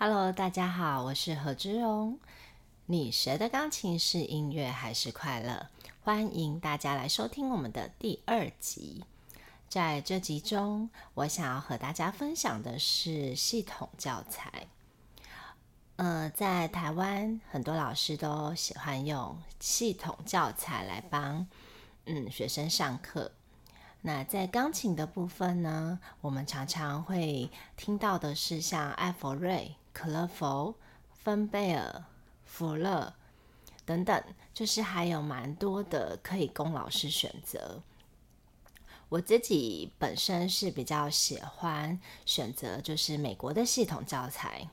[0.00, 2.18] Hello，大家好，我是何之荣。
[2.86, 5.66] 你学的钢琴是音乐还是快乐？
[6.04, 9.04] 欢迎大家来收听我们的第二集。
[9.68, 14.68] 在这集中，我想要和大家分享的是系统教材。
[15.98, 21.44] 呃，在台湾，很多老师都喜欢用系统教材来帮
[22.04, 23.32] 嗯学生上课。
[24.02, 30.74] 那在钢琴的部分呢，我们常常会听到的是像艾佛瑞、克勒佛、
[31.12, 32.04] 芬贝尔。
[32.44, 33.12] 福乐
[33.84, 34.24] 等等，
[34.54, 37.82] 就是还有蛮多的可以供老师选择。
[39.08, 44.68] 我自己本身是比较喜欢选择就是美国的系统教材。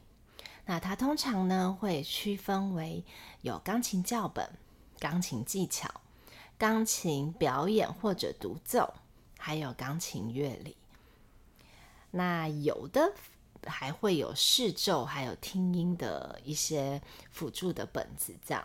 [0.65, 3.03] 那它通常呢会区分为
[3.41, 4.49] 有钢琴教本、
[4.99, 5.89] 钢琴技巧、
[6.57, 8.93] 钢琴表演或者独奏，
[9.37, 10.75] 还有钢琴乐理。
[12.11, 13.13] 那有的。
[13.67, 18.63] 还会有视奏，还有听音的一些辅助的本子，这样。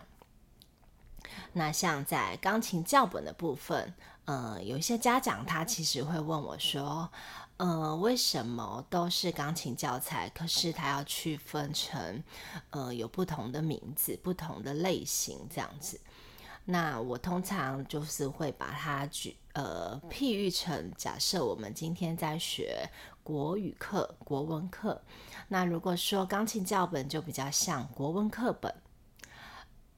[1.54, 3.94] 那像在钢琴教本的部分，
[4.26, 7.10] 呃，有一些家长他其实会问我说，
[8.00, 12.22] 为什么都是钢琴教材，可是它要区分成，
[12.70, 16.00] 呃，有不同的名字、不同的类型这样子？
[16.64, 22.90] 那我通常就是会把它举，呃，譬喻成，假设我们今天在学。
[23.22, 25.00] 国语课、国文课，
[25.46, 28.74] 那如果说钢琴教本就比较像国文课本，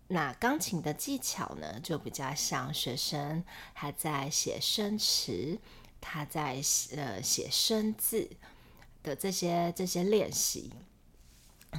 [0.08, 3.42] 那钢琴的技巧呢，就比较像学生
[3.72, 5.58] 还在写生词，
[6.02, 6.60] 他在
[6.94, 8.28] 呃写生字
[9.02, 10.70] 的这些这些练习。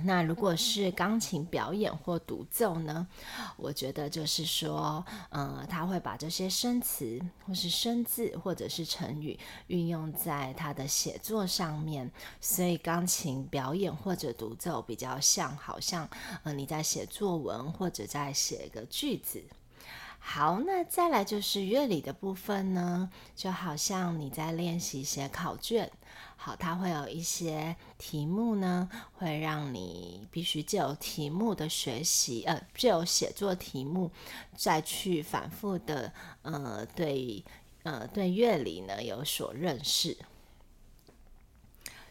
[0.06, 3.08] 那如果是钢琴表演或独奏呢？
[3.58, 16.10] 我觉得就是说，呃，他会把这些生词或是生字或者是成语运用在他的写作上面，所以钢琴表演或者独奏比较像，好像
[16.42, 19.44] 呃你在写作文或者在写一个句子。
[20.26, 25.92] 好，那再来就是乐理的部分呢，就好像你在练习写考卷。
[26.38, 34.10] 好，它会有一些题目呢，会让你必须借由题目的学习，呃，借由写作题目，
[34.56, 37.44] 再去反复的，呃，对，
[37.84, 40.18] 呃，对乐理呢有所认识。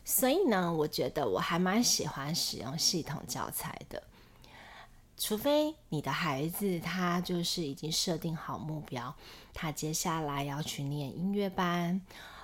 [0.05, 4.03] 所以呢，我觉得我还蛮喜欢使用系统教材的，
[5.25, 9.15] 除非你的孩子他就是已经设定好目标，
[9.55, 12.00] 他接下来要去念音乐班。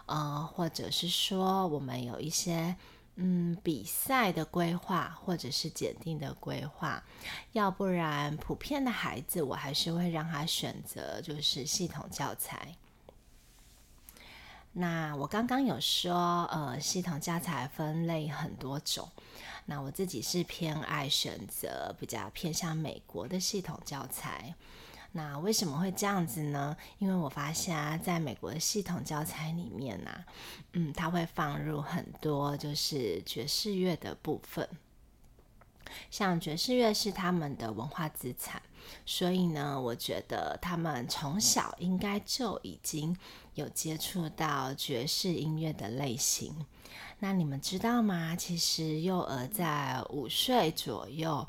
[0.07, 2.77] 呃，或者是说我们有一些
[3.17, 7.03] 嗯比赛的规划，或者是检定的规划，
[7.51, 12.77] 要不然普遍的孩子，我还是会让他选择就是系统教材。
[14.73, 19.11] 那我刚刚有说，呃，系统教材分类很多种，
[19.71, 24.55] 那我自己是偏爱选择比较偏向美国的系统教材。
[25.13, 26.75] 那为什么会这样子呢？
[26.99, 30.25] 因为我发现啊，在美国的系统教材里面呢，
[30.73, 34.67] 嗯，它会放入很多就是爵士乐的部分，
[36.11, 38.63] 像爵士乐是他们的文化资产，
[39.05, 43.15] 所以呢，我觉得他们从小应该就已经
[43.53, 46.55] 有接触到爵士音乐的类型。
[47.21, 48.37] 那你们知道吗？
[48.37, 51.45] 其实幼儿在五岁左右，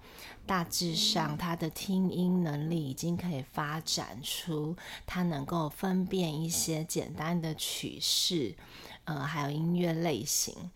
[0.48, 4.76] 大致上他的听音能力已经可以发展出
[5.06, 8.56] 他能够分辨一些简单的曲式，
[9.04, 10.72] 呃，还有音乐类型，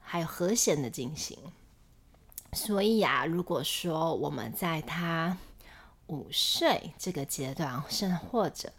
[0.00, 1.38] 还有和弦的进行。
[2.52, 5.38] 所以啊，如果说我们在他
[6.08, 8.72] 五岁这个阶段，甚或者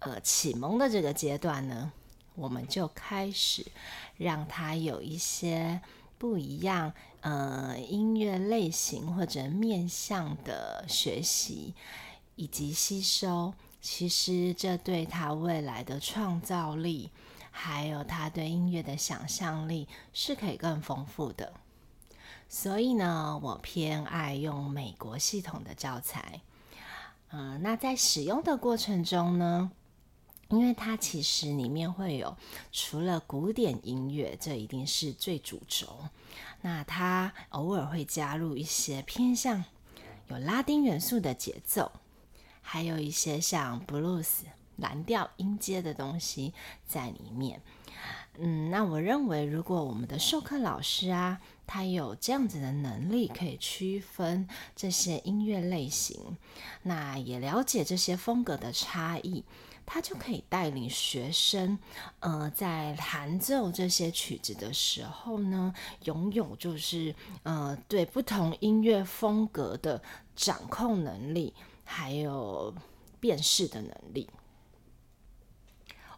[0.00, 1.92] 呃启蒙的这个阶段呢？
[2.34, 3.66] 我们就开始
[4.16, 5.80] 让他有一些
[6.18, 11.74] 不一样，呃，音乐类型或者面向的学习
[12.36, 13.52] 以及吸收。
[13.80, 17.10] 其实这对他未来的创造力，
[17.50, 21.52] 还有他对音乐的想象力是可以更丰富的。
[22.48, 26.40] 所以呢，我偏爱用美国系统的教材。
[27.30, 29.72] 嗯，那在使用的过程中呢？
[30.52, 32.36] 因为它其实里面会有
[32.70, 35.98] 除了古典音乐，这一定是最主轴。
[36.60, 39.64] 那它偶尔会加入一些偏向
[40.28, 41.90] 有拉丁元素的节奏，
[42.60, 44.44] 还有一些像布鲁斯
[44.76, 46.52] 蓝调音阶的东西
[46.86, 47.62] 在里面。
[48.38, 54.46] 嗯，那我认为如果我们的授课老师啊，他有这样子的能力，可以区分
[54.76, 56.36] 这些音乐类型，
[56.82, 59.44] 那也了解这些风格的差异，
[59.92, 61.78] 他就可以带领学生，
[62.20, 65.74] 呃，在弹奏这些曲子的时候呢，
[66.04, 70.02] 拥有就是呃对不同音乐风格的
[70.34, 71.52] 掌控能力，
[71.84, 72.74] 还有
[73.20, 74.30] 辨识的能力。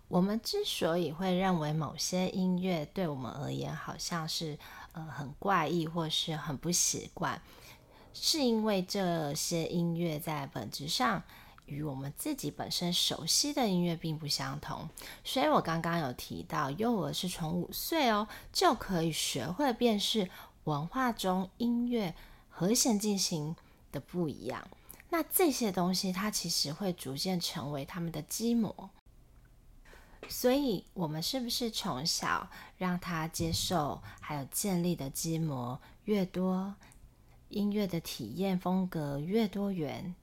[0.07, 4.57] 我们之所以会认为某些音乐对我们而言好像是
[4.93, 7.43] 呃很怪异或是很不习惯，
[8.13, 11.21] 是因为这些音乐在本质上
[11.67, 14.89] 与我们自己本身熟悉的音乐并不相同。
[15.23, 20.29] 所以我刚刚有提到，幼儿是从五岁哦就可以学会辨识
[20.65, 22.15] 文化中音乐
[22.49, 23.57] 和弦进行
[23.93, 24.67] 的不一样。
[25.11, 28.91] 那这些东西它其实会逐渐成为他们的基模。
[30.27, 36.75] 所以，我们是不是从小让他接受，还有建立的基模越多，
[37.51, 40.15] 音乐的体验风格越多元，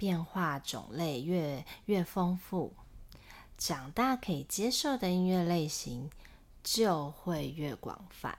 [0.00, 2.72] 变化种类越越丰富，
[3.58, 6.08] 长大可以接受的音乐类型
[6.64, 8.38] 就会越广泛。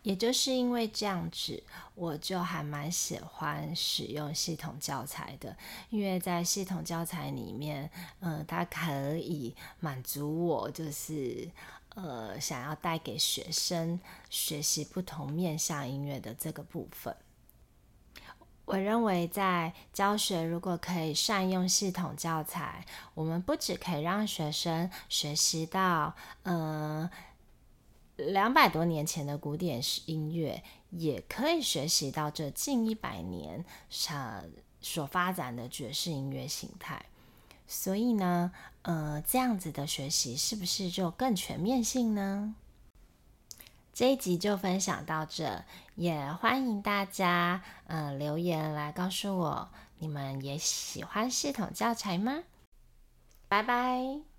[0.00, 1.62] 也就是因为这样子，
[1.94, 5.54] 我就还蛮喜欢使用系统教材的，
[5.90, 7.90] 因为在系统教材里面，
[8.20, 11.50] 嗯，它可以满足我，就是
[11.94, 14.00] 呃，想要带给学生
[14.30, 17.14] 学习不同面向音乐的这个部分。
[18.64, 26.14] 我认为在教学如果可以善用系统教材，我们不只可以让学生学习到，
[26.44, 27.08] 嗯。
[28.16, 34.16] 两百多年前的古典音乐，也可以学习到这近一百年所
[34.80, 37.06] 所发展的爵士音乐形态。
[37.66, 38.52] 所以呢，
[38.82, 42.54] 呃，这样子的学习是不是就更全面性呢？
[43.94, 45.64] 这一集就分享到这，
[45.94, 49.68] 也欢迎大家呃留言来告诉我，
[49.98, 52.42] 你们也喜欢系统教材吗？
[53.46, 54.33] 拜拜。